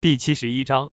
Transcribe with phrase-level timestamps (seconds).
[0.00, 0.92] 第七十一章，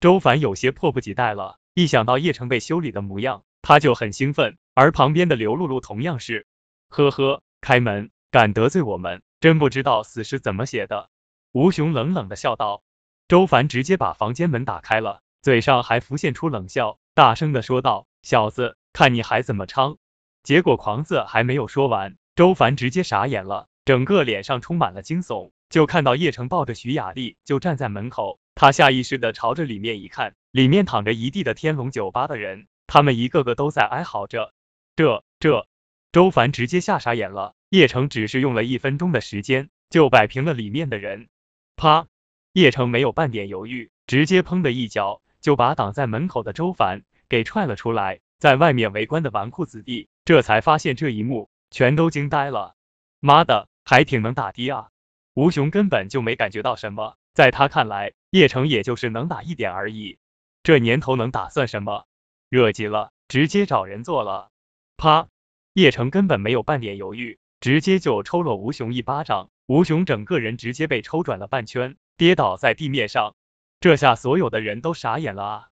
[0.00, 4.56] 周凡有些迫不及待了，一想到叶城被修理的模样，他就很兴奋。
[4.72, 6.46] 而旁边的刘露露同样是，
[6.88, 11.10] 呵呵，开门，敢得罪我们，真不知道死是怎么写的。
[11.52, 12.82] 吴雄冷冷的笑道。
[13.28, 19.98] 周凡直接把房间门打开了，嘴上还浮现出冷笑，大声的说道：“小子，看你还怎么猖！”
[20.42, 28.40] 结果狂子还没有说完，周凡直接傻眼了，整个脸上充满了惊悚，就看到叶城抱着徐雅丽就站在门口。
[28.56, 34.54] 他下意识的朝着里面一看，里面躺着一地的天龙酒吧的人，他们一个个都在哀嚎着。
[34.96, 35.68] 这这，
[36.10, 37.54] 周凡直接吓傻眼了。
[37.68, 41.28] 叶城只是用了一分钟的时间，就摆平了里面的人。
[41.76, 42.06] 啪！
[42.54, 48.20] 叶城没有半点犹豫，直接砰的一脚就把挡在门口的周凡给踹了出来。
[48.38, 52.74] 在外面围观的纨绔子弟这才发现这一幕，全都惊呆了。
[53.20, 54.88] 妈的，还挺能打的啊！
[55.34, 58.14] 吴雄根本就没感觉到什么，在他看来。
[58.30, 60.18] 叶城也就是能打一点而已，
[60.62, 62.06] 这年头能打算什么？
[62.48, 64.50] 惹急了，直接找人做了。
[64.96, 65.28] 啪！
[65.72, 69.50] 叶城根本没有半点犹豫，直接就抽了吴雄一巴掌。
[69.66, 73.36] 吴雄整个人直接被抽转了半圈，跌倒在地面上。
[73.80, 75.68] 这下所有的人都傻眼了啊！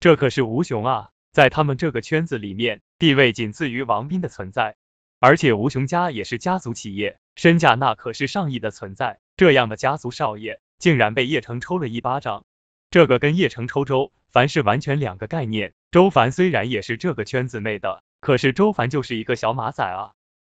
[0.00, 4.76] 这可是吴雄啊，在他们这个圈子里面，地位仅次于王斌的存在。
[5.20, 9.20] 而且吴雄家也是家族企业，身价那可是上亿的存在。
[9.36, 10.60] 这样的家族少爷。
[10.78, 12.44] 竟然被叶城抽了一巴掌，
[12.90, 15.74] 这个跟叶城抽周凡是完全两个概念。
[15.90, 20.12] 周凡虽然也是这个圈子内的，可是周凡就是一个小马仔啊！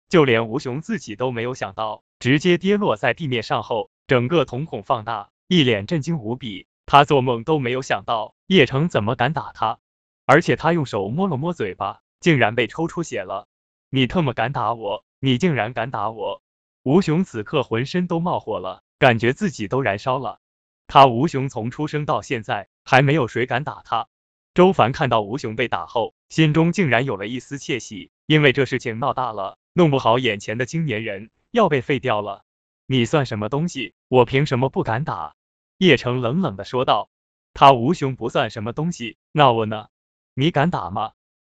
[0.09, 6.67] 就连吴雄自己都没有想到，直接跌落在地面上后，整个瞳孔放大，一脸震惊无比。
[6.85, 9.79] 他做梦都没有想到叶城怎么敢打他，
[10.25, 13.47] 而且他用手摸了摸嘴巴，竟然被抽出血了。
[13.89, 15.03] 你特么敢打我！
[15.19, 16.41] 你竟然敢打我！
[16.83, 18.83] 吴雄此刻浑身都冒火了。
[19.05, 20.39] 感觉自己都燃烧了。
[20.87, 24.07] 他吴雄从出生到现在还没有谁敢打他。
[24.55, 32.45] 周凡看到吴雄被打后，心中竟然有了一丝窃喜，因为这事情闹大了，弄不好眼前的青年人要被废掉了。
[32.87, 33.93] 你算什么东西？
[34.07, 35.35] 我凭什么不敢打？
[35.77, 37.11] 叶城冷冷的说道。
[37.53, 39.89] 他吴雄不算什么东西，那我呢？
[40.33, 41.11] 你敢打吗？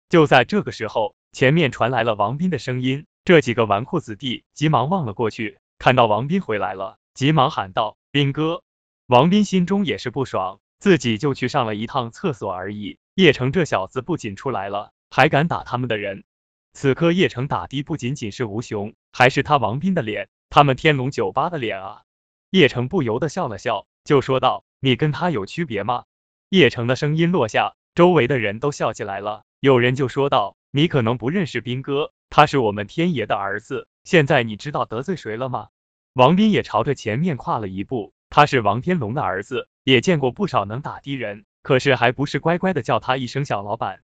[0.09, 6.97] 就在这个时候，前面传来了王斌的声音，这几个纨绔子弟急忙望了过去，看到王斌回来了。
[7.15, 8.63] 急忙喊道：“斌哥！”
[9.07, 12.99] 王斌心中也是不爽，自己就去上了一趟厕所而已。
[13.15, 16.25] 叶城这小子不仅出来了，还敢打他们的人。
[16.73, 22.03] 此刻叶城打的不仅仅是吴雄，还是他王斌的脸，他们天龙酒吧的脸啊！
[22.49, 26.05] 叶城不由得笑了笑，就说道：“你跟他有区别吗？”
[26.49, 29.45] 叶城的声音落下，周围的人都笑起来了。
[29.61, 33.87] 有人就说道：“你可能不认识斌哥，他是我们天爷的儿子。
[34.05, 35.69] 现在你知道得罪谁了吗？”
[36.15, 44.01] 王斌也朝着前面跨了一步，他是王天龙的儿子，也见过不少能打的人，可是还不是乖乖的叫他一声小老板。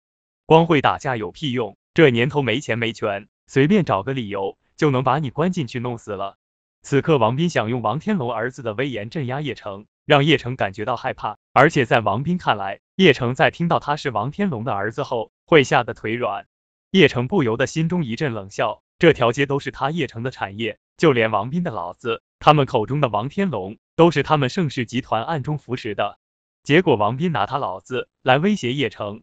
[0.45, 1.75] 光会打架有屁用？
[1.94, 6.38] 这年头没钱没权，随便找个理由就能把你关进去弄死了。
[6.81, 16.47] 此刻王斌想用王天龙儿子的威严镇压叶城，让叶城感觉到害怕，而且在王斌看来，叶城在听到他是王天龙的儿子后，会吓得腿软。
[16.89, 20.79] 叶城不由得心中一阵冷笑，这条街都是他叶城的产业。
[20.97, 26.17] 就连王斌的老子，他们口中的王天龙，都是他们盛世集团暗中扶持的。
[26.63, 29.21] 结果王斌拿他老子来威胁叶城，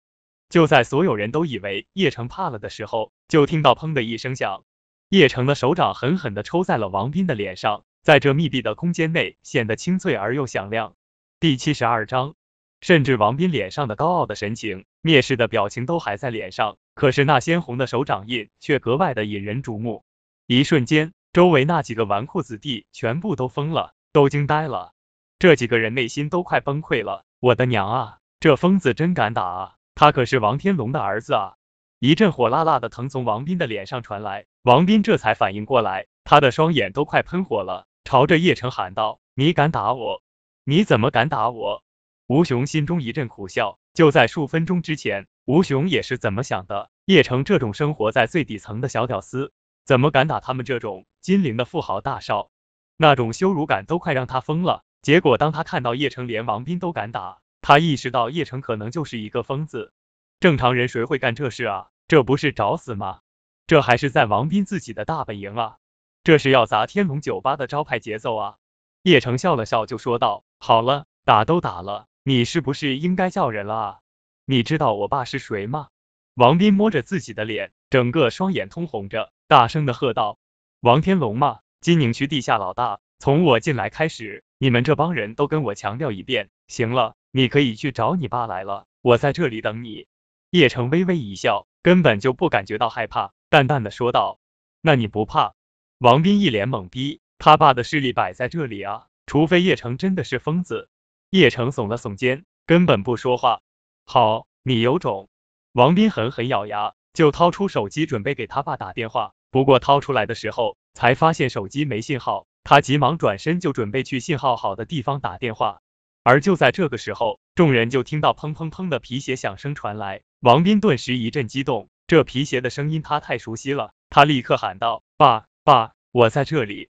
[0.48, 4.64] 就在所有人都以为叶城怕了的时候，就听到砰的一声响，
[5.08, 10.94] 叶城的手掌狠狠的抽在了王斌的脸上，在这密闭的空间内显得清脆而又响亮。
[11.40, 12.36] 第七十二章，
[12.82, 20.04] 甚至王斌脸上的高傲的神情、蔑视的表情都还在脸上，可是那鲜红的手掌印却格外的引人瞩目。
[20.46, 21.12] 一瞬间。
[21.34, 24.92] 周围那几个纨绔子弟全部都疯了，都惊呆了。
[25.40, 27.24] 这几个人内心都快崩溃了。
[27.40, 29.74] 我的娘啊，这疯子真敢打啊！
[29.96, 31.56] 他可是王天龙的儿子啊！
[31.98, 40.22] 一阵火辣辣的疼从王斌的脸上传来，王斌这才反应过来，他的双眼都快喷火了，朝着叶城喊道：“你敢打我？
[40.62, 41.82] 你怎么敢打我？”
[42.28, 43.80] 吴雄心中一阵苦笑。
[43.92, 46.90] 就在数分钟之前，吴雄也是怎么想的？
[47.06, 49.52] 叶城这种生活在最底层的小屌丝。
[49.84, 52.50] 怎么敢打他们这种金陵的富豪大少？
[52.98, 54.84] 那种羞辱感都快让他疯了。
[55.00, 59.94] 结果当他看到叶城连王斌都敢打，他意识到叶城可能就是一个疯子。
[60.38, 61.88] 正常人谁会干这事啊？
[62.08, 63.20] 这不是找死吗？
[63.66, 65.78] 这还是在王斌自己的大本营啊！
[66.24, 68.56] 这是要砸天龙酒吧的招牌节奏啊！
[69.02, 73.98] 叶城笑了笑就说道：“好了，打都打了，你是不是应该叫人了啊？
[74.44, 75.88] 你知道我爸是谁吗？”
[76.36, 79.32] 王斌摸着自己的脸，整个双眼通红着。
[79.48, 80.36] 大声的喝道
[80.84, 86.50] ：“王天龙嘛，金宁区地下老大，从我进来开始，你们这帮人都跟我强调一遍。
[86.68, 90.06] 行了，你可以去找你爸来了，我在这里等你。
[90.50, 94.38] 叶城微微一笑，根本就不感觉到害怕，淡淡的说道
[94.82, 95.54] ：“那你不怕？”
[95.96, 100.90] 王斌一脸懵逼，他爸的势力摆在这里啊，除非叶城真的是疯子。
[101.30, 103.62] 叶城耸了耸肩，根本不说话。
[104.04, 105.30] 好，你有种！
[105.72, 109.32] 王斌狠狠咬牙，就掏出手机准备给他爸打电话。
[109.54, 112.48] 不过掏出来的时候，才发现手机没信号。
[112.64, 115.80] 他急忙转身就准备去信号好的地方打电话。
[116.24, 120.22] 而就在这个时候，众人就听到砰砰砰的皮鞋响声传来。
[120.40, 123.92] 王斌顿时一阵激动，这皮鞋的声音他太熟悉了。
[124.10, 126.88] 他立刻喊道：“爸爸，我在这里！”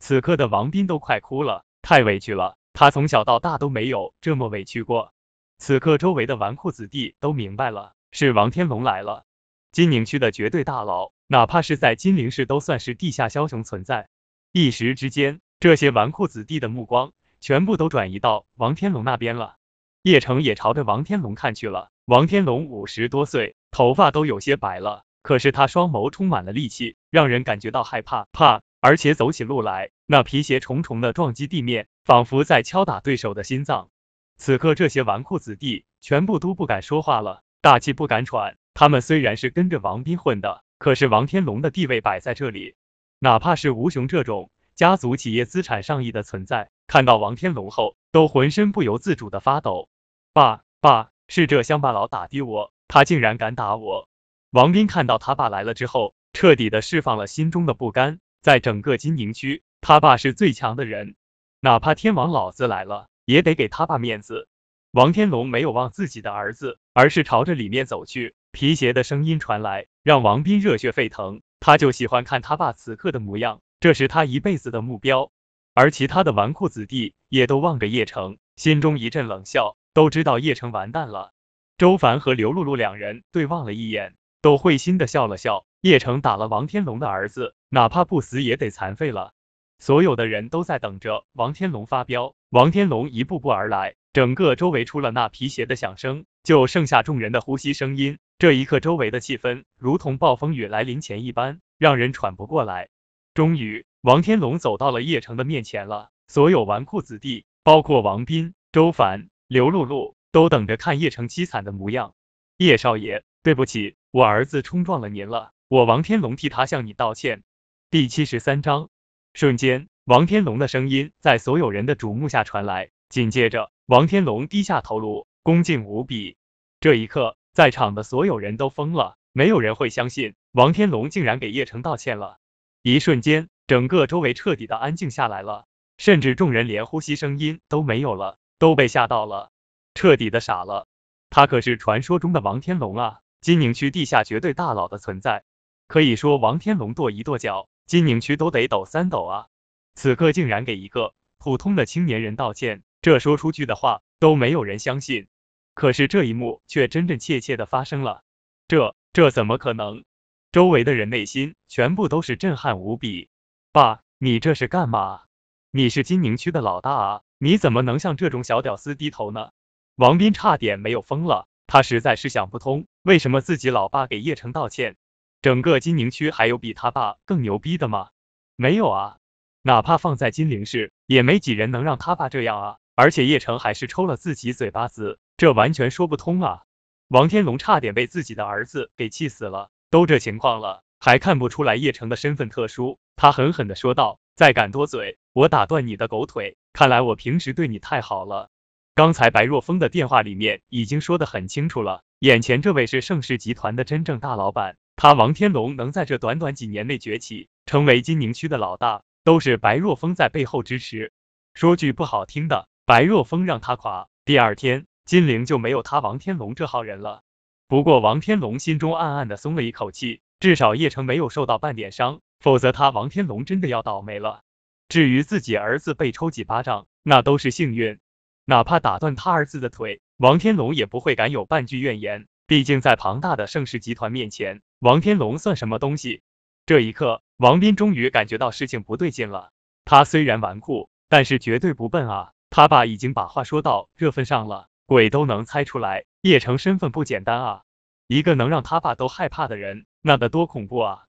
[0.00, 2.56] 此刻的王斌都快哭了，太委屈了。
[2.72, 5.12] 他从小到大都没有这么委屈过。
[5.58, 9.24] 此刻，周围的纨绔子弟都明白了，是王天龙来了。
[9.70, 14.08] 金宁区的绝对大佬，哪怕是在金陵市，都算是地下枭雄存在。
[14.52, 19.56] 一时之间，这些纨绔子弟的目光全部都转移到王天龙那边了。
[20.02, 21.90] 叶城也朝着王天龙看去了。
[22.04, 28.62] 王天龙五十多岁，头发都有些白了，可是他双眸充满了戾气，让人感觉到害怕怕。
[28.80, 33.90] 而且走起路来，那皮鞋重重的撞击地面，仿佛在敲打对手的心脏。
[34.36, 38.56] 此刻，这些纨绔子弟全部都不敢说话了，大气不敢喘。
[38.74, 42.74] 他们虽然是跟着王斌混的，可是王天龙的地位摆在这里，
[43.18, 49.88] 哪怕是吴雄这种家族企业资产上亿的存在，看到王天龙后，都浑身不由自主的发抖。
[50.32, 54.08] 爸爸，是这乡巴佬打的我，他竟然敢打我！
[54.50, 58.20] 王斌看到他爸来了之后，彻底的释放了心中的不甘。
[58.42, 61.16] 在整个金宁区，他爸是最强的人，
[61.60, 64.46] 哪怕天王老子来了，也得给他爸面子。
[64.92, 68.34] 王天龙没有望自己的儿子，而是朝着里面走去。
[68.56, 71.42] 皮鞋的声音传来，让王斌热血沸腾。
[71.60, 75.30] 他就喜欢看他爸此刻的模样，这是他一辈子的目标。
[75.74, 81.32] 而其他的纨绔子弟也都望着叶城，心中一阵冷笑，都知道叶城完蛋了。
[81.76, 85.66] 周凡和刘露露两人对望了一眼，都会心的笑了笑。
[85.82, 87.54] 叶城打了王天龙的儿子。
[87.68, 89.34] 哪怕不死也得残废了。
[89.78, 92.34] 所有的人都在等着王天龙发飙。
[92.48, 98.16] 王天龙一步步而来，整个周围除了那皮鞋的响声，就剩下众人的呼吸声音。
[98.38, 102.90] 这一刻，周围的气氛如同暴风雨来临前一般，让人喘不过来。
[103.32, 106.10] 终于，王天龙走到了叶城的面前了。
[106.28, 112.14] 所有纨绔子弟，包括王斌、周凡、刘露露，都等着看叶城凄惨的模样。
[112.58, 117.42] 叶少爷，对不起，我儿子冲撞了您了，我王天龙替他向你道歉。
[117.88, 118.90] 第七十三章，
[119.32, 122.90] 瞬间，王天龙的声音在所有人的瞩目下传来。
[123.08, 126.36] 紧接着，王天龙低下头颅，恭敬无比。
[126.80, 132.36] 这一刻，在场的所有人都疯了，没有人会相信王天龙竟然给叶城道歉了。
[132.82, 135.64] 一瞬间，整个周围彻底的安静下来了，
[135.96, 139.48] 甚至众人连呼吸声音都没有了，都被吓到了，
[139.94, 140.86] 彻底的傻了。
[141.30, 145.42] 他可是传说中的王天龙啊，金宁区地下绝对大佬的存在，
[145.88, 147.70] 可以说王天龙跺一跺脚。
[147.86, 149.46] 金宁区都得抖三抖啊！
[149.94, 155.28] 此刻竟然给一个普通的青年人道歉，这说出去的话都没有人相信。
[155.76, 158.22] 可是这一幕却真真切切的发生了，
[158.66, 160.04] 这这怎么可能？
[160.50, 163.28] 周围的人内心全部都是震撼无比。
[163.72, 165.24] 爸，你这是干嘛？
[165.70, 169.50] 你是金宁区的老大啊，你怎么能向这种小屌丝低头呢？
[169.96, 174.96] 王斌差点没有疯了，他实在是想不通，为什么自己老爸给叶城道歉。
[175.42, 178.08] 整个金宁区还有比他爸更牛逼的吗？
[178.56, 179.18] 没有啊，
[179.60, 182.78] 哪怕放在金陵市，也没几人能让他爸这样啊！
[182.94, 186.62] 而且叶城还是抽了自己嘴巴子，这完全说不通啊！
[187.08, 192.98] 王天龙差点被自己的儿子给气死了，都这情况了，还看不出来叶城的身份特殊？
[193.16, 196.56] 他狠狠的说道：“再敢多嘴，我打断你的狗腿！
[196.72, 198.48] 看来我平时对你太好了。
[198.94, 211.12] 刚才白若风的电话里面已经说的很清楚了，眼前这位是盛世集团的真正大老板。”他王天龙能在这短短几年内崛起，成为金宁区的老大，都是白若风在背后支持。
[211.52, 217.22] 说句不好听的，白若风让他垮，第二天金陵就没有他王天龙这号人了。
[217.68, 224.42] 不过王天龙心中暗暗的松了一口气，至少叶城没有受到半点伤，否则他王天龙真的要倒霉了。
[224.88, 228.00] 至于自己儿子被抽几巴掌，那都是幸运，
[228.44, 232.26] 哪怕打断他儿子的腿，王天龙也不会敢有半句怨言。
[232.48, 234.60] 毕竟在庞大的盛世集团面前。
[234.80, 236.22] 王天龙算什么东西？
[236.64, 239.50] 这一刻，王斌终于感觉到事情不对劲了。
[239.84, 242.32] 他虽然纨绔，但是绝对不笨啊！
[242.50, 247.62] 他爸已经把话说到这份上了，鬼都能猜出来，叶城身份不简单啊！
[248.06, 251.06] 一个能让他爸都害怕的人，那得多恐怖啊！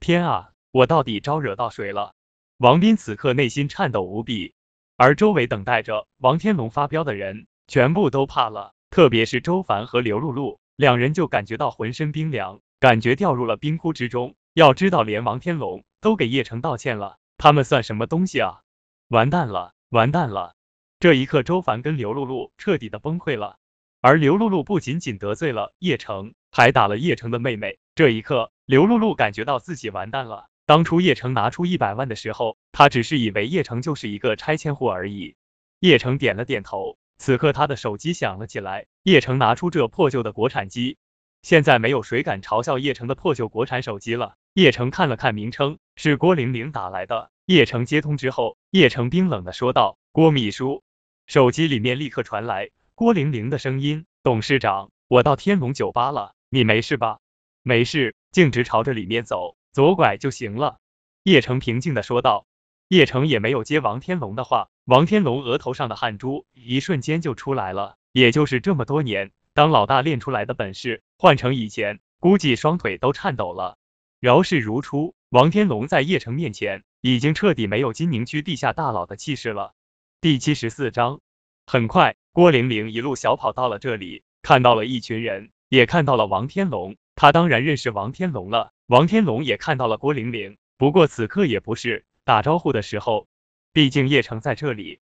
[0.00, 2.12] 天啊，我到底招惹到谁了？
[2.56, 4.54] 王斌此刻内心颤抖无比，
[4.96, 14.34] 而周围等待着王天龙发飙的人全部都怕了，特别是周凡和刘露露两人就感觉到浑身冰凉，感觉掉入了冰窟之中。
[14.54, 18.62] 要知道，连王天龙都给叶城道歉了，他们算什么东西啊？
[19.06, 20.54] 完蛋了，完蛋了！
[21.00, 23.56] 这一刻，周凡跟刘露露彻底的崩溃了。
[24.02, 27.78] 而刘露露不仅仅得罪了叶城，还打了叶城的妹妹。
[27.94, 30.50] 这一刻，刘露露感觉到自己完蛋了。
[30.66, 35.36] 当初叶城拿出一百万的时候，她只是以为叶城就是一个拆迁户而已。
[35.78, 36.98] 叶城点了点头。
[37.16, 38.84] 此刻，他的手机响了起来。
[39.02, 40.98] 叶城拿出这破旧的国产机，
[41.40, 44.34] 现在没有谁敢嘲笑叶城的破旧国产手机了。
[44.52, 47.30] 叶城看了看名称，是郭玲玲打来的。
[47.46, 50.82] 叶城接通之后，叶城冰冷的说道：“郭秘书。”
[51.30, 52.70] 手机里面立刻传来。
[52.96, 57.20] 郭玲玲的声音，董事长，我到天龙酒吧了，你没事吧？
[57.62, 60.80] 没事，径直朝着里面走，左拐就行了。
[61.22, 62.46] 叶城平静的说道。
[62.88, 73.78] 叶城也没有接王天龙的话，王天龙额头上的汗珠一瞬间就出来了，也就是这么多年当老大练出来的本事，换成以前，估计双腿都颤抖了。
[74.18, 79.74] 饶是如初，王天龙在叶城面前，已经彻底没有金宁区地下大佬的气势了。
[80.22, 81.22] 第七十四章，
[81.66, 82.14] 很快。
[82.34, 86.98] 郭玲玲一路小跑到了这里，看到了一群人，也看到了王天龙。
[87.14, 88.70] 他当然认识王天龙了。
[88.84, 93.28] 王天龙也看到了郭玲玲，不过此刻也不是打招呼的时候，
[93.72, 95.00] 毕竟叶城在这里。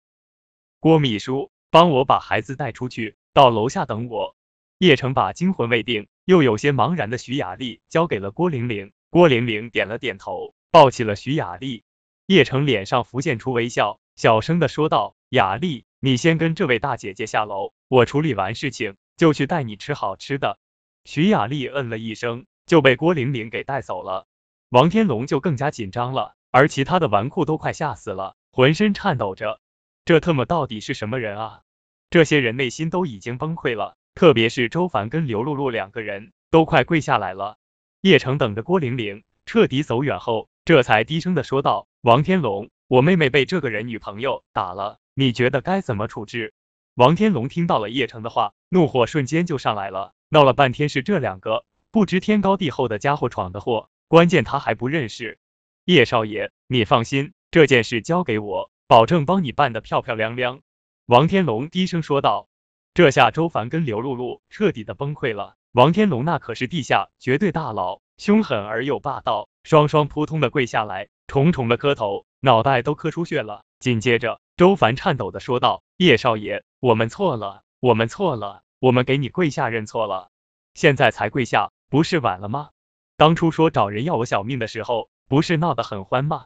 [0.80, 4.34] 郭秘书，帮我把孩子带出去，到楼下等我。
[4.78, 8.92] 叶城把惊魂未定又有些茫然的徐雅丽交给了郭玲玲。
[9.10, 11.84] 郭玲玲点了点头，抱起了徐雅丽。
[12.26, 20.58] 叶城脸上浮现出微笑，小声的说道：“雅丽。”你先跟这位大姐姐下楼，我处理完事情就去带你吃好吃的。
[21.06, 24.26] 徐雅丽嗯了一声，就被郭玲玲给带走了。
[24.68, 29.60] 王天龙就更加紧张了，而其他的纨绔都快吓死了，浑身颤抖着。
[30.04, 31.62] 这特么到底是什么人啊？
[32.10, 37.56] 这些人内心都已经崩溃了，特别是周凡跟刘露露两个人都快跪下来了。
[38.02, 46.54] 叶城等着郭玲玲彻底走远后，这才低声的说道：“王天龙，我妹妹被这个人女朋友打了。”你觉得该怎么处置？
[46.94, 50.12] 王天龙听到了叶城的话，怒火瞬间就上来了。
[50.28, 55.40] 闹了半天是这两个不知天高地厚的家伙闯的祸，关键他还不认识。
[55.84, 60.60] 叶少爷，你放心，这件事交给我，保证帮你办得漂漂亮亮。
[61.06, 62.48] 王天龙低声说道。
[62.94, 65.56] 这下周凡跟刘露露彻底的崩溃了。
[65.72, 73.64] 王天龙那可是地下绝对大佬，凶狠而又霸道，双双扑通的跪下来，重重的磕头，脑袋都磕出血了。
[73.80, 74.38] 紧接着。
[74.56, 80.28] 周凡颤抖的说道：“叶少爷，我们错了，我们错了，我们给你跪下认错了。
[80.74, 82.68] 现在才跪下，不是晚了吗？
[83.16, 86.44] 当初说找人要我小命的时候，不是闹得很欢吗？”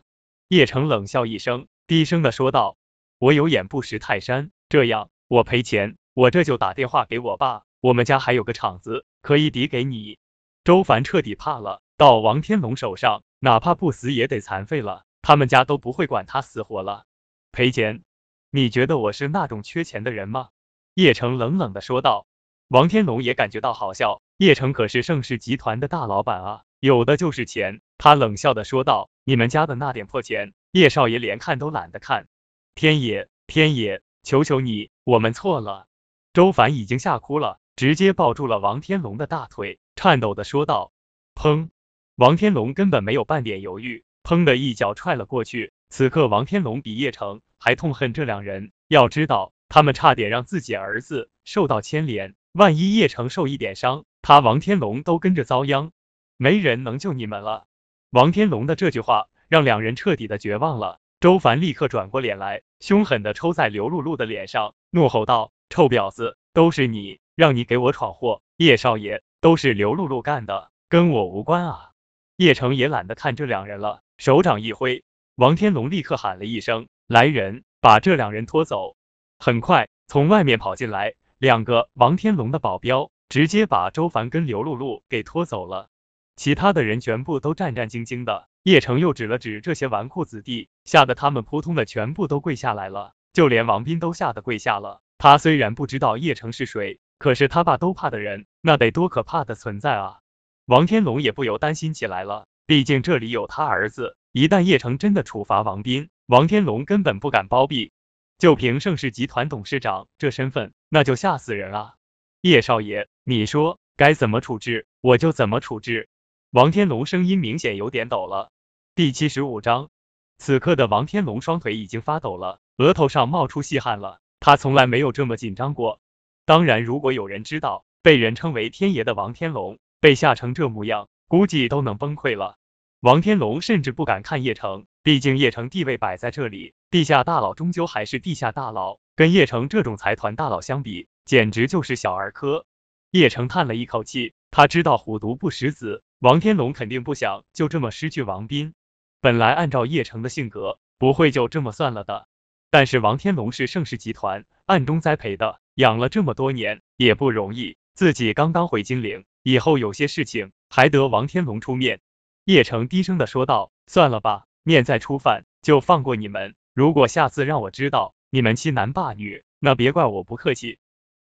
[0.49, 2.77] 叶城冷笑一声，低声的说道
[3.19, 10.19] ：“我有眼不识泰山，这样，我赔钱，我这就打电话给我爸，我们家还有个厂子可以抵给你。”
[10.65, 17.05] 周凡彻底怕了，到王天龙手上，哪怕不死也得残废了，他们家都不会管他死活了。
[17.53, 18.03] 赔钱？
[18.51, 20.49] 你觉得我是那种缺钱的人吗？
[20.95, 22.27] 叶城冷冷的说道。
[22.69, 27.81] 王天龙也感觉到好笑，叶城可是盛世集团的大老板啊，有的就是钱。
[27.97, 32.29] 他冷笑的说道：“你们家的那点破钱，叶少爷连看都懒得看。
[32.75, 35.87] 天爷，天爷，求求你，我们错了。”
[36.35, 40.93] 周凡已经吓哭了，直接抱住了王天龙的大腿，颤抖的说道
[41.35, 41.71] ：“砰！”
[42.17, 45.73] 王天龙根本没有半点犹豫，砰的一脚踹了过去。
[45.89, 48.73] 此刻，王天龙比叶城还痛恨这两人。
[48.87, 55.93] 要知道，他们差点让自己儿子受到牵连，万一叶城受一点伤，他王天龙都跟着遭殃。
[56.37, 57.65] 没人能救你们了。
[58.11, 61.01] 王天龙的这句话让两人彻底的绝望了。
[61.21, 68.43] 周凡立刻转过脸来，凶狠的抽在刘露露的脸上，怒吼道：“臭婊子，都是你，让你给我闯祸！
[68.59, 71.93] 叶少爷，都是刘露露干的，跟我无关啊！”
[72.37, 75.05] 叶城也懒得看这两人了，手掌一挥。
[75.37, 78.97] 王天龙立刻喊了一声：“来人，把这两人拖走！”
[79.39, 85.89] 很快，从外面跑进来两个王天龙的保镖，直接把周凡跟刘露露给拖走了。
[86.35, 88.49] 其他的人全部都战战兢兢的。
[88.65, 95.01] 叶城又指了指这些纨绔子弟，吓得他们扑通的全部都跪下来了，就连王斌都吓得跪下了。
[95.17, 100.19] 他虽然不知道叶城是谁，可是他爸都怕的人，那得多可怕的存在啊！
[100.67, 104.19] 王天龙也不由担心起来了，毕竟这里有他儿子。
[104.31, 107.93] 一旦叶城真的处罚王斌，王天龙根本不敢包庇。
[108.37, 111.95] 就凭盛世集团董事长这身份，那就吓死人啊！
[112.43, 116.11] 叶少爷，你说该怎么处置，我就怎么处置。
[116.51, 118.51] 王天龙声音明显有点抖了。
[118.95, 119.89] 第七十五章，
[120.37, 124.21] 此刻的王天龙双腿已经发抖了，额头上冒出细汗了。
[124.41, 126.01] 他从来没有这么紧张过。
[126.45, 132.58] 当然，如果有人知道被人称为天爷的王天龙被吓成这模样，估计都能崩溃了。
[133.01, 142.67] 王天龙甚至不敢看叶城，毕竟叶城地位摆在这里，地下大佬终究还是地下大佬，跟叶城这种财团大佬相比，简直就是小儿科。
[143.13, 148.75] 叶城叹了一口气，他知道虎毒不食子，王天龙肯定不想就这么失去王斌。
[149.21, 152.27] 本来按照叶城的性格，不会就这么算了的。
[152.69, 162.01] 但是王天龙是盛世集团暗中栽培的，养了这么多年也不容易，自己刚刚回金陵，以后有些事情还得王天龙出面。
[162.49, 166.55] 叶城低声的说道：“算了吧，面再出犯，就放过你们。
[166.73, 170.79] 如果下次让我知道你们欺男霸女，那别怪我不客气。”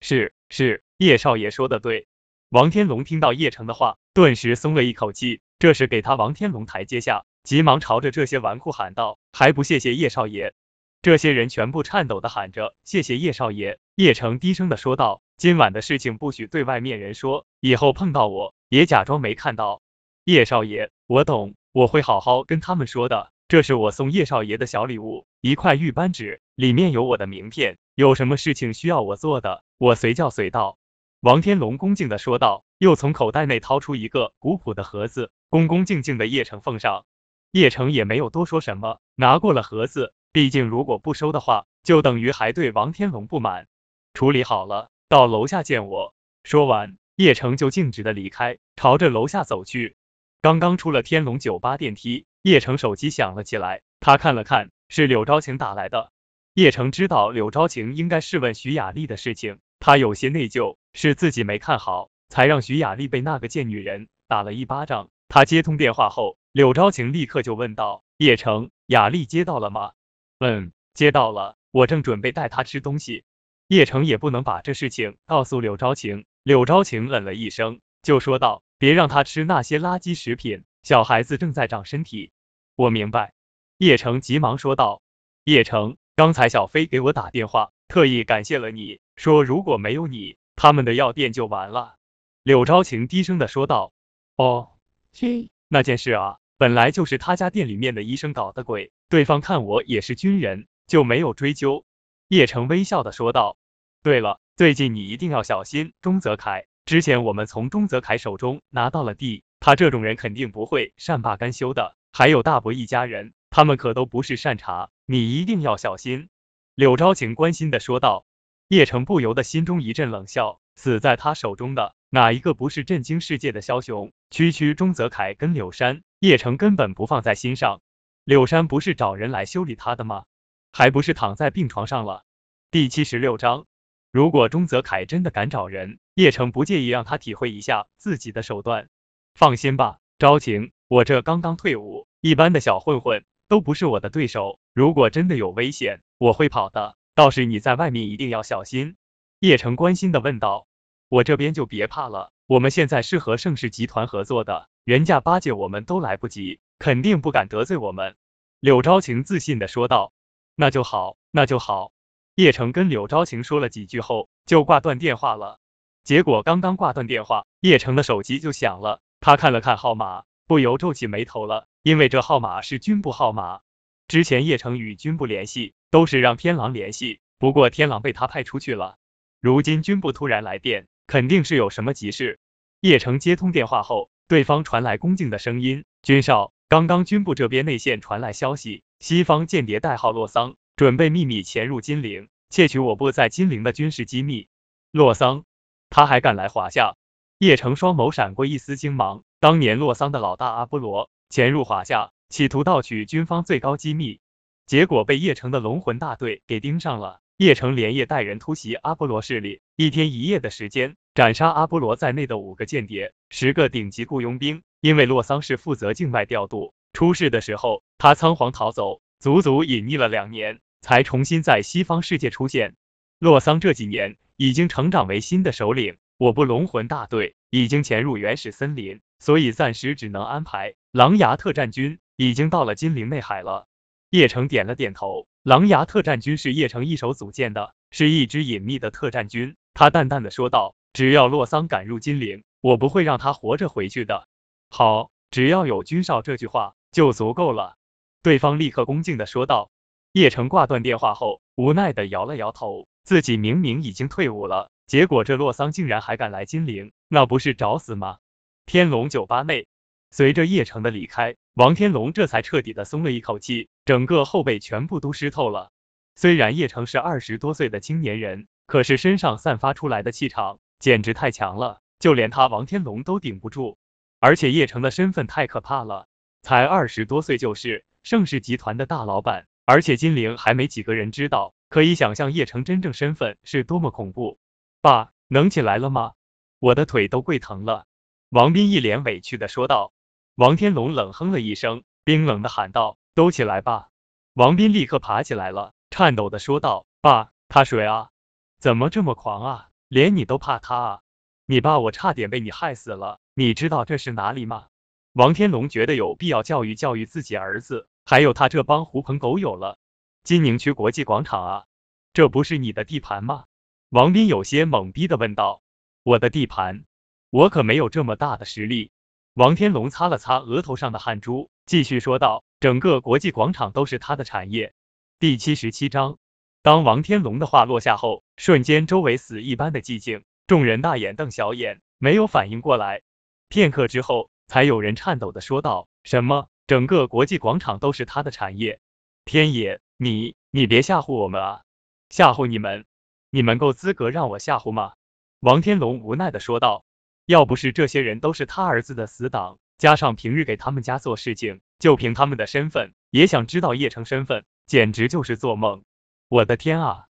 [0.04, 2.06] 是是，叶少爷说的对。
[2.50, 10.52] 王天龙听到叶城的话，顿时松了一口气，这是给他王天龙台阶下，急忙朝着这些纨绔喊道：“还不谢谢叶少爷！”
[11.00, 19.80] 这些人全部颤抖的喊着：“谢谢叶少爷。”叶城低声的说道：“今晚的事情不许对外面人说，以后碰到我也假装没看到。”
[20.24, 23.30] 叶少爷，我懂，我会好好跟他们说的。
[23.46, 27.76] 这是我送叶少爷的小礼物，一块玉扳指，里面有我的名片。
[27.94, 30.78] 有什么事情需要我做的，我随叫随到。
[31.20, 37.04] 王天龙恭敬的说道，又从口袋内掏出一个古朴的盒子，恭恭敬敬的叶城奉上。
[37.50, 40.14] 叶城也没有多说什么，拿过了盒子。
[40.32, 43.68] 毕竟如果不收的话，就等于还对王天龙不满。
[44.14, 46.14] 处理好了，到楼下见我。
[46.44, 49.96] 说完，叶城就径直的离开，朝着楼下走去。
[50.44, 56.12] 刚刚出了天龙酒吧电梯，叶城手机响了起来，他看了看，是柳昭晴打来的。
[56.52, 65.08] 叶城知道柳昭晴应该是问徐雅丽的事情，他有些内疚，是自己没看好，才让徐雅丽被那个贱女人打了一巴掌。
[65.28, 69.92] 他接通电话后，柳昭晴立刻就问道：“叶城，雅丽接到了吗
[70.40, 73.24] ？”“嗯，接到了，我正准备带她吃东西。”
[73.68, 76.26] 叶城也不能把这事情告诉柳昭晴。
[76.42, 78.62] 柳昭晴冷了一声，就说道。
[78.84, 82.32] 别让他吃那些垃圾食品，小孩子正在长身体。
[82.76, 83.32] 我明白。
[83.78, 85.00] 叶城急忙说道。
[85.44, 91.96] 叶城，刚才小飞给我打电话，特意感谢了你，说如果没有你，他们的药店就完了。
[92.42, 93.94] 柳昭晴低声的说道。
[94.36, 94.72] 哦，
[95.14, 101.86] 这那件事啊，本来就是他家店里面的医生搞的鬼，对方看我也是军人，就没有追究。
[102.28, 103.56] 叶城微笑的说道。
[104.02, 106.66] 对了，最近你一定要小心钟泽凯。
[106.86, 111.96] 之前我们从钟泽凯手中拿到了地，他这种人肯定不会善罢甘休的。
[112.12, 116.28] 还有大伯一家人，他们可都不是善茬，你一定要小心。”
[116.76, 118.26] 柳昭晴关心的说道。
[118.68, 124.10] 叶城不由得心中一阵冷笑，死在他手中的哪一个不是震惊世界的枭雄？
[124.30, 127.80] 区区钟泽凯跟柳山，叶城根本不放在心上。
[128.24, 130.24] 柳山不是找人来修理他的吗？
[130.72, 132.24] 还不是躺在病床上了。
[132.70, 133.66] 第七十六章。
[134.14, 138.88] 如果钟泽凯真的敢找人，叶城不介意让他体会一下自己的手段。
[139.34, 144.60] 放心吧，昭晴，我这刚刚退伍，一般的小混混都不是我的对手。
[144.72, 146.96] 如果真的有危险，我会跑的。
[147.16, 148.94] 倒是你在外面一定要小心。
[149.40, 150.68] 叶城关心的问道。
[151.08, 158.14] 我这边就别怕了，我们现在是和盛世集团合作的，人家巴结我们都来不及，肯定不敢得罪我们。
[158.60, 160.12] 柳昭晴自信的说道。
[160.54, 161.90] 那就好，那就好。
[162.36, 165.60] 叶城跟柳昭晴说了几句后，就挂断电话了。
[166.02, 169.00] 结果刚刚挂断电话，叶城的手机就响了。
[169.20, 173.60] 他看了看号码，不由皱起眉头了，因为这号码是军部号码。
[174.08, 178.96] 之前叶城与军部联系都是让天狼联系，不过天狼被他派出去了。
[179.40, 182.40] 如今军部突然来电，肯定是有什么急事。
[182.80, 194.48] 叶城接通电话后，对方传来恭敬的声音：“军少，刚刚军部这边内线传来消息，西方间谍代号洛桑。”准备秘密潜入金陵，窃取我部在金陵的军事机密。
[194.90, 195.44] 洛桑，
[195.88, 196.96] 他还敢来华夏？
[197.38, 199.22] 叶城双眸闪过一丝惊芒。
[199.38, 204.18] 当年洛桑的老大阿波罗潜入华夏，企图盗取军方最高机密，
[204.66, 207.20] 结果被叶城的龙魂大队给盯上了。
[207.36, 214.64] 叶城连夜带人突袭阿波罗势力，一天一夜的时间斩杀阿波罗在内的五个间谍，十个顶级雇佣兵。
[214.80, 219.00] 因为洛桑是负责境外调度，出事的时候他仓皇逃走。
[219.20, 222.74] 足足隐匿了两年，才重新在西方世界出现。
[223.18, 233.66] 洛桑这几年已经成长为新的首领，我部龙魂大队已经潜入原始森林，所以暂时只能安排狼牙特战军已经到了金陵内海了。
[234.10, 239.56] 叶城点了点头，狼牙特战军是叶城一手组建的，是一支隐秘的特战军。
[239.72, 244.28] 他淡淡的说道：“只要洛桑敢入金陵，我不会让他活着回去的。”
[244.68, 247.76] 好，只要有军少这句话就足够了。
[248.22, 249.70] 对方立刻恭敬的说道。
[250.14, 258.18] 叶城挂断电话后，无奈的摇了摇头，自己明明已经退伍了，结果这洛桑竟然还敢来金陵，那不是找死吗？
[258.64, 259.66] 天龙酒吧内，
[260.12, 265.72] 随着叶城的离开，王天龙这才彻底的松了一口气，整个后背全部都湿透了。
[266.14, 273.78] 虽然叶城是二十多岁的青年人，可是身上散发出来的气场简直太强了，就连他王天龙都顶不住。
[274.20, 276.06] 而且叶城的身份太可怕了，
[276.40, 279.48] 才二十多岁就是盛世集团的大老板。
[279.66, 284.38] 而且金陵还没几个人知道，可以想象叶城真正身份是多么恐怖。
[284.80, 286.12] 爸，能起来了吗？
[286.58, 287.86] 我的腿都跪疼了。
[288.28, 289.92] 王斌一脸委屈的说道。
[290.36, 293.90] 王天龙冷哼了一声，冰冷的喊道：“都起来吧！”
[294.34, 298.10] 王斌立刻爬起来了，颤抖的说道：“爸，他谁啊？
[298.58, 299.68] 怎么这么狂啊？
[299.86, 301.00] 连你都怕他啊？
[301.46, 304.66] 你爸我差点被你害死了，你知道这是哪里吗？”
[305.14, 307.88] 王天龙觉得有必要教育教育自己儿子。
[308.06, 309.78] 还有他这帮狐朋狗友了，
[310.24, 311.64] 金宁区国际广场啊，
[312.12, 313.44] 这不是你的地盘吗？
[313.88, 315.62] 王斌有些懵逼的问道。
[316.02, 316.84] 我的地盘？
[317.30, 318.90] 我可没有这么大的实力。
[319.32, 322.44] 王天龙擦了擦额头上的汗珠，继续说道。
[322.60, 324.74] 整个国际广场都是他的产业。
[325.18, 326.18] 第七十七章，
[326.62, 333.02] 当王天龙的话落下后，瞬间周围死一般的寂静，众人大眼瞪小眼，没有反应过来。
[333.48, 336.48] 片刻之后，才有人颤抖的说道：什么？
[336.66, 338.80] 整个国际广场都是他的产业，
[339.24, 341.62] 天野，你你别吓唬我们啊！
[342.08, 342.86] 吓唬你们？
[343.30, 344.94] 你们够资格让我吓唬吗？
[345.40, 346.84] 王天龙无奈的说道。
[347.26, 355.84] 要不是这些人都是他儿子的死党，加上平日给他们家做事情，就凭他们的身份，也想知道叶城身份，简直就是做梦！
[356.28, 357.06] 我的天啊！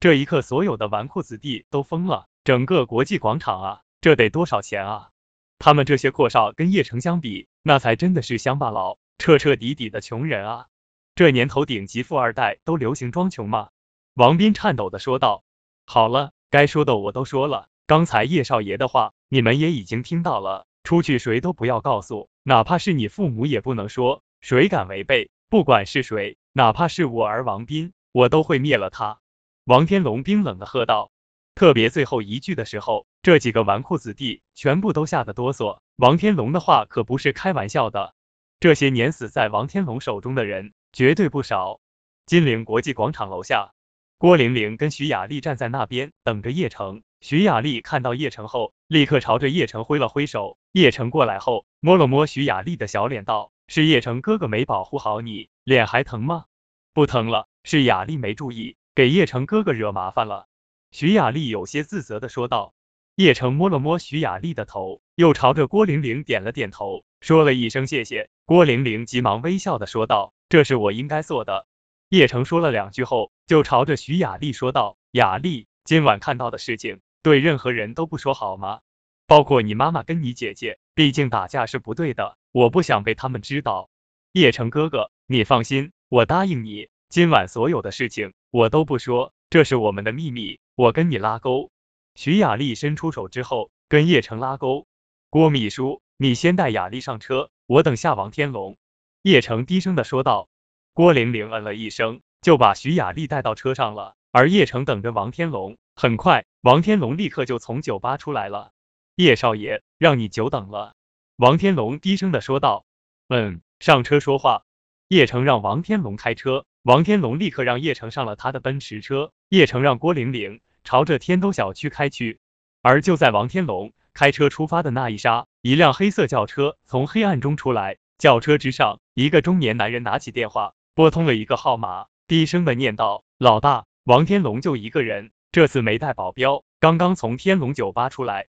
[0.00, 5.10] 这一刻，所有的纨绔子弟都疯了，整个国际广场啊，这得多少钱啊？
[5.58, 10.68] 他们这些阔少跟叶城相比，那才真的是乡巴佬，彻彻底底的穷人啊！
[11.14, 13.68] 这年头顶级富二代都流行装穷吗？
[14.14, 15.44] 王斌颤抖的说道。
[15.84, 29.20] 好了，该说的我都说了，刚才叶少爷的话你们也已经听到了，出去谁都不要告诉，哪怕是你父母也不能说，谁敢违背，不管是谁，哪怕是我儿王斌，我都会灭了他！
[29.66, 31.10] 王天龙冰冷的喝道。
[31.54, 35.80] 特别最后一句的时候，这几个纨绔子弟全部都吓得哆嗦。
[35.96, 38.14] 王天龙的话可不是开玩笑的，
[38.58, 41.78] 这些年死在王天龙手中的人绝对不少。
[42.24, 43.74] 金陵国际广场楼下，
[44.16, 47.02] 郭玲玲跟徐雅丽站在那边等着叶城。
[47.20, 50.56] 徐雅丽看到叶城后，立刻朝着叶城挥了挥手。
[50.72, 56.46] 叶城过来后，摸了摸徐雅丽的小脸，道：“是叶城哥哥没保护好你，脸还疼吗
[56.94, 60.46] ？”“不疼了，是雅丽没注意，给叶城哥哥惹麻烦了。”
[60.92, 62.72] 徐雅丽有些自责的说道。
[63.18, 68.30] 叶城摸了摸徐雅丽的头，又朝着郭玲玲点了点头，说了一声谢谢。
[68.44, 71.66] 郭玲玲急忙微笑的说道：“这是我应该做的。”
[72.10, 78.82] 叶城说了两句后，就朝着徐雅丽说道：“雅丽，今晚看到的事情，对任何人都不说好吗？
[79.26, 83.90] 包括你妈妈跟你姐姐，毕竟打架是不对的，我不想被他们知道。”
[84.30, 90.60] 叶城哥哥，你放心，我答应你，今晚所有的事情我都不说，这是我们的秘密。
[90.76, 91.72] 我跟你拉钩。
[92.20, 94.88] 徐雅丽伸出手之后，跟叶城拉钩。
[95.30, 98.76] 郭秘书，你先带雅丽上车，我等下王天龙。
[99.22, 100.48] 叶城低声的说道。
[100.92, 104.16] 郭玲玲嗯了一声，就把徐雅丽带到车上了。
[104.32, 105.78] 而叶城等着王天龙。
[105.94, 108.72] 很快，王天龙立刻就从酒吧出来了。
[109.14, 110.96] 叶少爷，让你久等了。
[111.36, 112.84] 王天龙低声的说道。
[113.28, 114.64] 嗯，上车说话。
[115.06, 119.30] 叶城让王天龙开车，王天龙立刻让叶城上了他的奔驰车。
[119.48, 120.60] 叶城让郭玲玲。
[120.88, 122.40] 朝着天都小区开去，
[122.80, 138.46] 而就在王天龙开车出发的那一刹，一辆黑色轿车从黑暗中出来，轿车之上，一个中年男人拿起电话，拨通了一个号码，低声的念道：“老大，王天龙就一个人，这次没带保镖，刚刚从天龙酒吧出来。”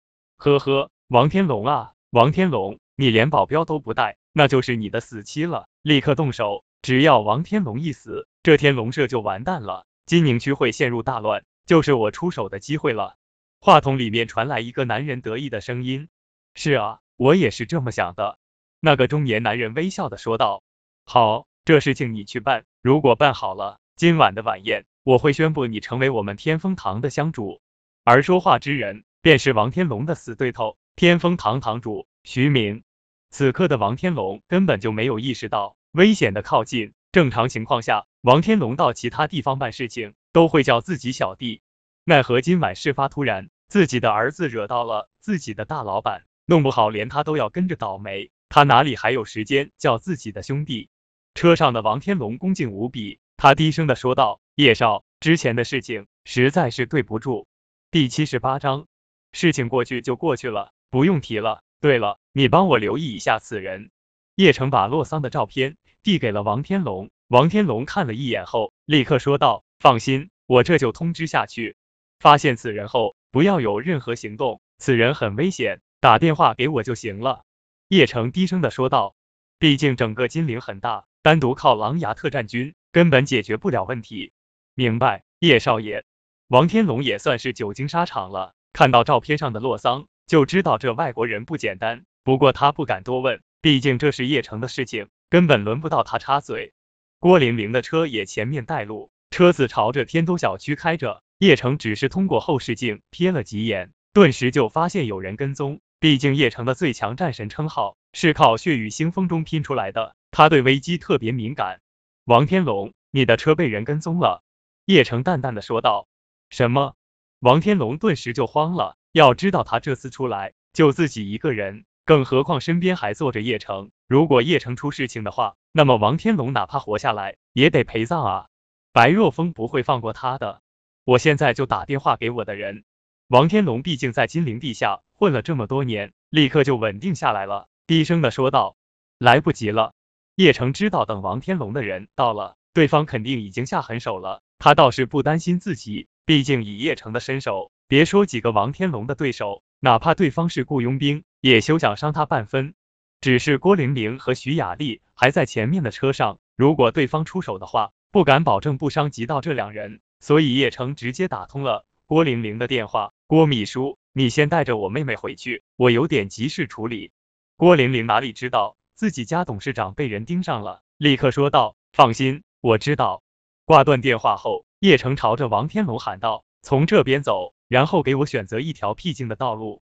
[0.40, 11.44] 呵呵，王天龙啊，王天龙，你连保镖都不带，那就是你的死期了，立刻动手，只要王天龙一死，这天龙社就完蛋了，金宁区会陷入大乱。
[11.72, 13.16] 就是我出手的机会了。
[13.58, 16.10] 话筒里面传来一个男人得意的声音
[16.54, 18.36] ：“是啊，我也是这么想的。”
[18.78, 20.62] 那个中年男人微笑的说道
[21.06, 22.66] ：“好，这事情你去办。
[22.82, 27.62] 如果办好了，今晚的晚宴我会宣布你成为我们天风堂的香主。”
[28.04, 32.84] 而说话之人便是王天龙的死对头，天风堂堂主徐明。
[33.30, 36.92] 此刻的王天龙根本就没有意识到危险的靠近。
[37.12, 40.14] 正常情况下，王天龙到其他地方办事情。
[40.32, 41.60] 都会叫自己小弟，
[42.04, 50.88] 奈何今晚事发突然，自己的儿子惹到了自己的大老板，弄不好连他都要跟着倒霉，他哪里还有时间叫自己的兄弟？
[51.34, 57.46] 车上的王天龙恭敬无比，他低声的说道：“叶少，之前的事情实在是对不住。”
[57.92, 58.86] 第七十八章，
[59.32, 61.62] 事情过去就过去了，不用提了。
[61.82, 63.90] 对了，你帮我留意一下此人。
[64.34, 71.76] 叶城把洛桑的照片递给了王天龙，王天龙看了一眼后，立刻说道：“放心，我这就通知下去。
[72.18, 77.44] 发现此人后，不要有任何行动，此人很危险，打电话给我就行了。”
[77.88, 79.16] 叶城低声的说道
[79.58, 84.34] ：“毕竟整个金陵很大。”单独靠狼牙特战军根本解决不了问题。
[84.74, 86.04] 明白，叶少爷。
[86.48, 92.04] 王天龙也算是久经沙场了，看到照片上的洛桑，就知道这外国人不简单。
[92.24, 96.74] 不过他不敢多问，毕竟这是叶城的事情，根本轮不到他插嘴。
[97.22, 101.22] 郭玲玲的车也前面带路，车子朝着天都小区开着。
[101.38, 105.80] 叶城只是通过后视镜瞥了几眼，顿时就发现有人跟踪。
[106.00, 110.16] 毕竟叶城的最强战神称号是靠血雨腥风中拼出来的。
[110.32, 111.78] 他对危机特别敏感。
[112.24, 114.42] 王天龙，你的车被人跟踪了。
[114.86, 116.08] 叶城淡淡的说道。
[116.50, 116.96] 什么？
[117.38, 118.96] 王天龙顿时就慌了。
[119.12, 123.92] 要知道他这次出来就自己一个人，更何况身边还坐着叶城。
[124.12, 128.48] 如果叶城出事情的话，那么王天龙哪怕活下来也得陪葬啊。
[128.92, 130.60] 白若风不会放过他的。
[131.06, 132.84] 我现在就打电话给我的人。
[133.28, 138.76] 王天龙毕竟在金陵地下混了这么多年，立刻就稳定下来了，低声的说道。
[139.16, 139.94] 来不及了。
[140.34, 144.42] 叶城知道，等王天龙的人到了，对方肯定已经下狠手了。
[144.58, 152.74] 他倒是不担心自己，毕竟以叶城的身手，别说几个王天龙的对手，哪怕对方是雇佣兵，也休想伤他半分。
[153.22, 160.00] 只是郭玲玲和徐雅丽还在前面的车上，如果对方出手的话，不敢保证不伤及到这两人。
[160.18, 167.12] 所以叶城直接打通了郭玲玲的电话：“郭秘书，你先带着我妹妹回去，我有点急事处理。”
[167.56, 168.76] 郭玲玲哪里知道？
[168.96, 173.22] 自己家董事长被人盯上了，立刻说道：“放心，我知道。”
[173.64, 179.80] 挂断电话后，叶城朝着王天龙喊道：“从这边走，然后给我选择一条僻静的道路。”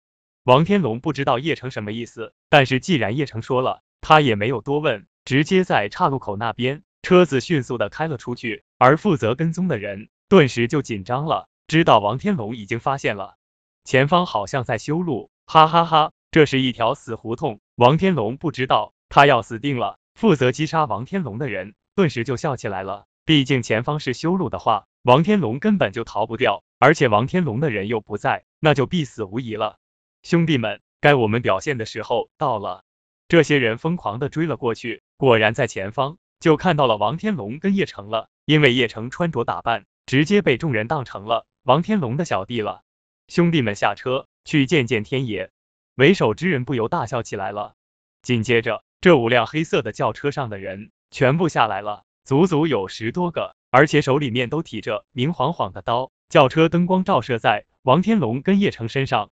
[0.51, 8.65] 王天龙不知道叶城什么意思，但是既然叶城说了，他也没有多问，直接在岔路口那边，车子迅速的开了出去。
[8.77, 13.37] 而负责跟踪的人顿时就紧张了，知道王天龙已经发现了
[13.85, 17.61] 前方好像在修路，哈哈哈，这是一条死胡同。
[17.77, 18.93] 王天龙不知道。
[19.09, 19.99] 他要死定了！
[20.15, 23.07] 负责击杀王天龙的人顿时就笑起来了。
[23.25, 29.79] 毕竟前方是修路的话，王天龙根本就逃不掉，而且王天龙的人又不在，那就必死无疑了。
[30.23, 32.85] 兄弟们，该我们表现的时候到了！
[33.29, 38.29] 这些人疯狂的追了过去，果然在前方就看到了王天龙跟叶城了。
[38.45, 42.83] 因为叶城穿着打扮，直接被众人当成了王天龙的小弟了。
[43.29, 45.51] 兄弟们下车去见见天爷！
[45.95, 47.75] 为首之人不由大笑起来了。
[48.23, 48.83] 紧接着。
[49.03, 56.13] 这五辆黑色的轿车上的人全部下来了，足足有十多个，而且手里面都提着明晃晃的刀。
[56.29, 59.31] 轿车灯光照射在王天龙跟叶城身上，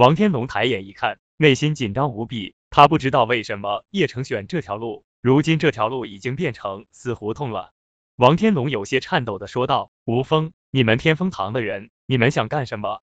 [0.00, 2.54] 王天龙抬眼一看，内心紧张无比。
[2.70, 7.74] 他不知道为什么叶城选这条路，如今这条路已经变成死胡同了。
[8.16, 13.02] 王天龙有些颤抖的说道：“吴峰，你们天风堂的人，你们想干什么？”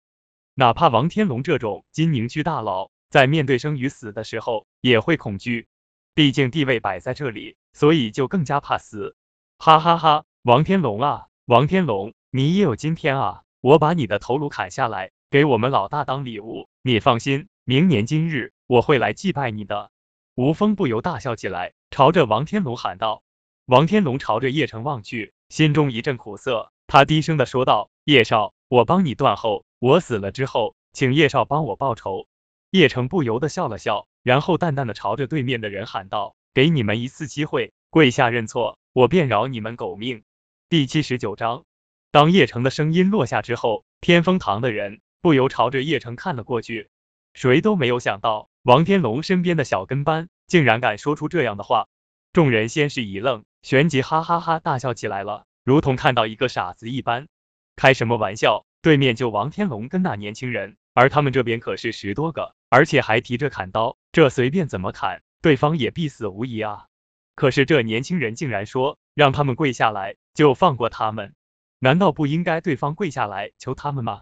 [0.56, 5.68] 哪怕王天龙这种金陵区大佬，在面对生与死的时候，也会恐惧。
[6.14, 9.18] 毕竟地位摆在这里，所以就更加怕死。
[9.58, 13.42] 哈哈哈，王天龙啊，王天龙，你也有今天啊！
[13.60, 16.70] 我把你的头颅砍下来，给我们老大当礼物。
[16.88, 19.90] 你放心，明年今日我会来祭拜你的。
[20.36, 23.24] 吴峰不由大笑起来，朝着王天龙喊道。
[23.66, 26.72] 王天龙朝着叶城望去，心中一阵苦涩。
[26.86, 32.28] 他低声的说道：“叶少，我帮你断后，我死了之后，请叶少帮我报仇。”
[32.70, 34.06] 叶城不由得笑了笑。
[34.22, 40.22] 然后淡淡的朝着对面的人喊道：“给你们一次机会，跪下认错，我便饶你们狗命。”
[40.70, 41.66] 第七十九章，
[42.12, 46.92] 当叶城的声音落下之后，天风堂的人不由朝着叶城看了过去。
[47.34, 51.88] 谁都没有想到，王天龙身边的小跟班竟然敢说出这样的话。
[52.32, 57.28] 众人先是一愣，旋即哈哈哈大笑起来了，如同看到一个傻子一般。
[57.76, 58.68] 开什么玩笑？
[58.84, 62.54] 对面就王天龙跟那年轻人，而他们这边可是十多个。
[62.70, 66.86] 而且还提着砍刀，这随便怎么砍，对方也必死无疑啊！
[67.34, 71.34] 可是这年轻人竟然说让他们跪下来就放过他们，
[71.80, 74.22] 难道不应该对方跪下来求他们吗？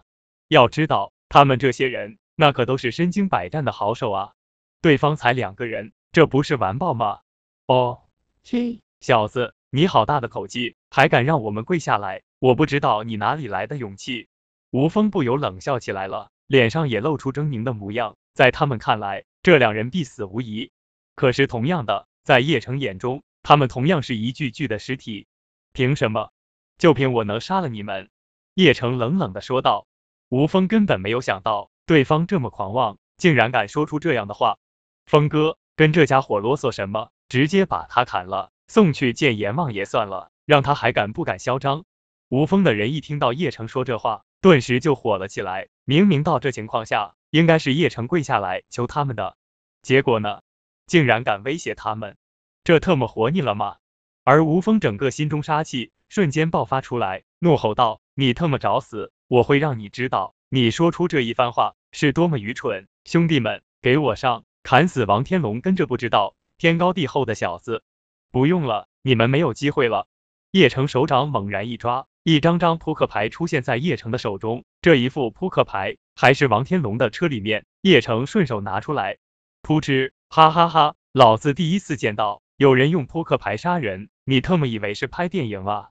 [0.54, 4.34] 要知道他们这些人那可都是身经百战的好手啊！
[4.82, 7.20] 对方才两个人，这不是完爆吗？
[7.68, 8.04] 哦，
[8.44, 12.22] 切，小子，你好大的口气，还敢让我们跪下来？
[12.40, 14.28] 我不知道你哪里来的勇气！
[14.70, 18.16] 吴峰不由冷笑起来了，脸上也露出狰狞的模样。
[18.34, 20.72] 在他们看来，这两人必死无疑。
[21.16, 25.28] 可是同样的，在叶城眼中，他们同样是一具具的尸体。
[25.72, 26.32] 凭什么？
[26.78, 28.10] 就凭我能杀了你们？
[28.56, 29.88] 叶城冷冷的说道。
[30.34, 34.58] 吴峰根本没有想到对方这么狂妄，竟然敢说出这样的话。
[35.06, 37.12] 峰哥，跟这家伙啰嗦什么？
[37.30, 41.86] 直接把他砍了，送去见阎王爷算了，让他还敢不敢嚣张？
[42.30, 45.68] 吴峰的人一听到叶城说这话，顿时就火了起来。
[45.86, 49.38] 明明到这情况下，应该是叶城跪下来求他们的，
[49.84, 50.42] 结果呢，
[50.88, 52.18] 竟然敢威胁他们，
[52.64, 53.76] 这特么活腻了吗？
[54.24, 59.13] 而吴峰整个心中杀气瞬间爆发出来，怒吼道：“你特么找死！
[59.28, 62.88] 我会让你知道，你说出这一番话是多么愚蠢！
[63.06, 67.84] 兄弟们，给我上，砍死王天龙跟着不知道天高地厚的小子！
[68.32, 70.08] 不用了，你们没有机会了。”
[70.52, 72.08] 叶城手掌猛然一抓。
[72.26, 79.18] 一张张扑克牌出现在叶城的手中，这一副扑克牌还是王天龙的车里面，叶城顺手拿出来，
[79.62, 85.90] 扑哧，哈哈哈，老子第一次见到有人用扑克牌杀人，你特么以为是拍电影啊？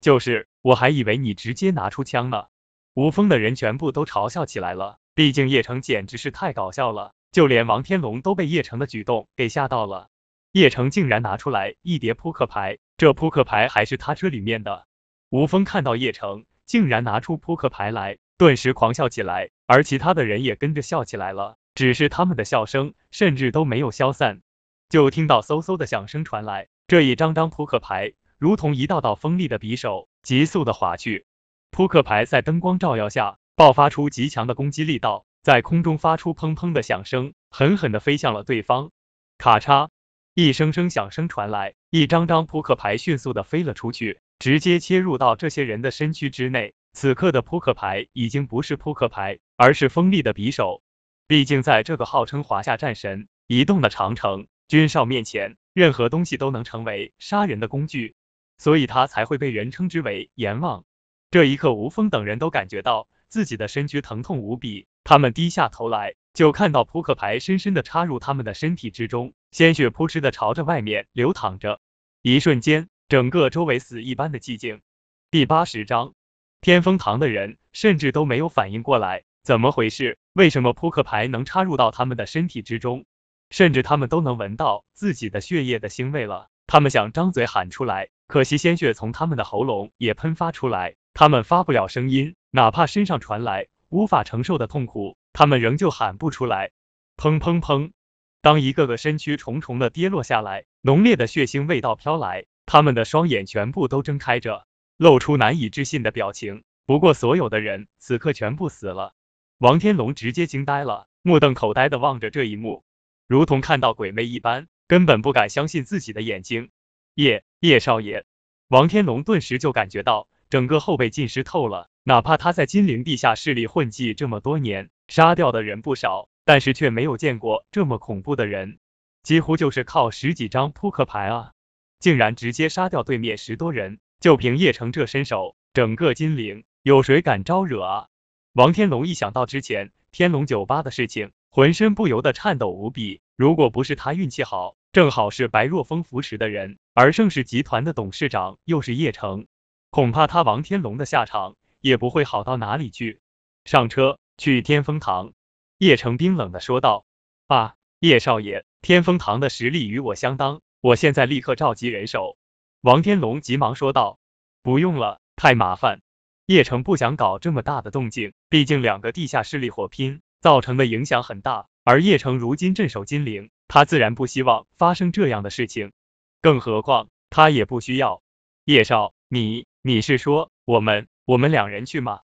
[0.00, 2.44] 就是，我还以为你直接拿出枪呢。
[2.94, 10.10] 吴峰的人全部都嘲笑起来了，毕竟叶城简直是太搞笑了，就连王天龙都被叶城的举动给吓到了。
[10.52, 14.86] 叶城竟然拿出来一叠扑克牌，这扑克牌还是他车里面的。
[15.30, 21.56] 吴峰看到叶城竟然拿出扑克牌来，顿时狂笑起来，而其他的人也跟着笑起来了。
[21.74, 24.42] 只是他们的笑声甚至都没有消散，
[24.90, 31.24] 就听到嗖嗖的响声传来，这一张张扑克牌如同一道道锋利的匕首，急速的划去。
[31.72, 38.90] 扑克牌在灯光照耀下爆发出极强的攻击力道，在空中发出砰砰的响声，狠狠的飞向了对方。
[39.38, 39.88] 咔嚓，
[40.34, 44.20] 一声声响声传来，一张张扑克牌迅速的飞了出去。
[44.38, 46.74] 直接切入到这些人的身躯之内。
[46.92, 50.82] 此刻的扑克牌已经不是扑克牌，而是锋利的匕首。
[51.26, 58.14] 毕竟在这个号称华夏战神、移动的长城军少面前，任何东西都能成为杀人的工具，
[58.58, 60.84] 所以他才会被人称之为阎王。
[61.32, 71.80] 这一刻，吴峰等人都感觉到自己的身躯疼痛无比，他们低下头来，就看到扑克牌深深的插入他们的身体之中，鲜血扑哧的朝着外面流淌着。
[72.20, 72.90] 一瞬间。
[73.08, 74.82] 整个周围死一般的寂静。
[75.30, 76.12] 第八十章，
[76.60, 80.18] 天风堂的人甚至都没有反应过来，怎么回事？
[80.34, 83.06] 为什么扑克牌能插入到他们的身体之中？
[83.48, 86.48] 甚至他们都能闻到自己的血液的腥味了。
[86.66, 96.70] 他们想张嘴喊出来，可惜鲜血从他们的喉咙也喷发出来，他们发不了声音，哪怕身上传来无法承受的痛苦，他们仍旧喊不出来。
[97.16, 97.92] 砰砰砰！
[98.40, 102.46] 当一个个身躯重重的跌落下来，浓烈的血腥味道飘来。
[102.64, 106.64] 他们的双眼全部都睁开着，露出难以置信的表情。
[106.86, 109.14] 不过，所有的人此刻全部死了。
[109.58, 112.84] 王天龙直接惊呆了，目瞪口呆的望着这一幕，
[113.28, 116.70] 如同看到鬼魅一般，根本不敢相信自己的眼睛。
[117.14, 118.24] 叶叶少爷，
[118.68, 121.88] 王天龙顿时就感觉到整个后背浸湿透了。
[122.02, 128.78] 哪怕他在金陵地下室里混迹这么多年，杀掉的人不少，但是却没有见过这么恐怖的人，
[129.22, 131.52] 几乎就是靠十几张扑克牌啊！
[132.00, 138.08] 竟然直接杀掉对面十多人，就凭叶城这身手，整个金陵有谁敢招惹啊？
[138.52, 143.22] 王天龙一想到之前天龙酒吧的事情，浑身不由得颤抖无比。
[143.38, 149.46] 如果不是他运气好，正好是白若风扶持的人，而盛世集团的董事长又是叶城，
[149.92, 153.20] 恐怕他王天龙的下场也不会好到哪里去。
[153.66, 155.34] 上车，去天风堂。
[155.76, 157.04] 叶城冰冷的说道。
[157.46, 160.62] 啊，叶少爷，天风堂的实力与我相当。
[160.80, 162.38] 我现在立刻召集人手。
[162.80, 164.18] 王天龙急忙说道。
[164.62, 166.00] 不用了，太麻烦。
[166.46, 171.66] 叶城不想搞这么大的动静，毕竟两个地下势力火拼，造成的影响很大。
[171.84, 175.92] 而叶城如今镇守金陵，他自然不希望发生这样的事情。
[176.40, 178.22] 更何况他也不需要。
[178.64, 182.20] 叶少，你你是说我们我们两人去吗？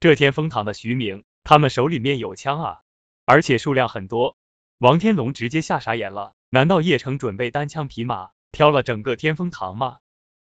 [0.00, 2.80] 这天风堂的徐明，他们手里面有枪啊，
[3.26, 4.38] 而且数量很多。
[4.78, 6.32] 王天龙直接吓傻眼了。
[6.48, 9.98] 难道叶城准备单枪匹马挑了整个天风堂吗？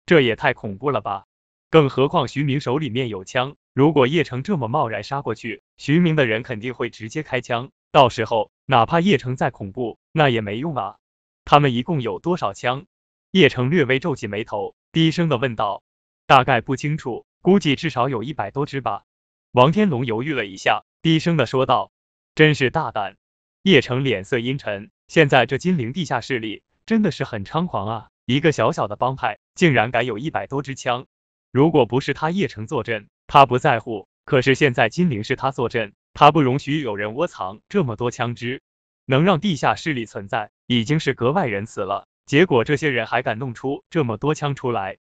[0.06, 1.26] 这也太恐怖了吧！
[1.70, 10.98] 更何况徐明手里面有枪，如果叶城这么贸然杀过去，徐明的人肯定会直接开枪，到时候哪怕叶城再恐怖，那也没用啊！
[11.44, 12.86] 他们一共有多少枪？
[13.32, 15.82] 叶城略微皱起眉头，低声的问道
[16.30, 19.02] ：“大概不清楚，估计至少有一百多支吧。”
[19.50, 21.90] 王天龙犹豫了一下，低声的说道
[22.36, 23.16] ：“真是大胆。”
[23.64, 24.92] 叶城脸色阴沉。
[25.08, 28.08] 现在这金陵地下势力真的是很猖狂啊！
[28.26, 31.08] 一个小小的帮派竟然敢有一百多支枪，
[31.50, 34.06] 如果不是他叶城坐镇，他不在乎。
[34.24, 38.62] 可是现在金陵是他坐镇，他不容许有人窝藏这么多枪支，
[39.04, 42.06] 能让地下势力存在，已经是格外仁慈了。
[42.24, 44.98] 结果这些人还敢弄出这么多枪出来，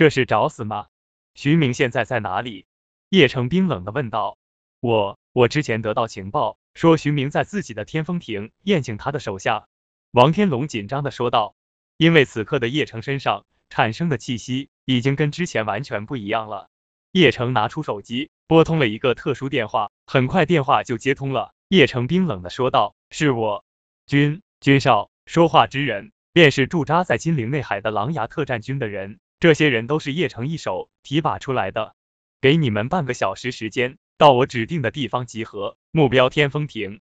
[0.00, 0.86] 这是找死吗？
[1.34, 2.64] 徐明现在在哪里？
[3.10, 4.38] 叶城冰冷的问道。
[4.80, 9.66] 我我之前得到情报，说徐明在自己的天风亭宴请他的手下。
[10.10, 11.54] 王天龙紧张的说道。
[11.98, 16.70] 因为此刻的叶城身上产生的气息已经跟之前完全不一样了。
[17.12, 21.52] 叶城拿出手机，拨通了一个特殊电话，很快电话就接通了。
[21.68, 23.66] 叶城冰冷的说道：“是我，
[24.06, 31.96] 君君少。”说话之人便是驻扎在金陵内海的狼牙特战军的人，这些人都是叶城一手提拔出来的。
[32.42, 37.00] 给你们半个小时时间，到我指定的地方集合，目标天风亭。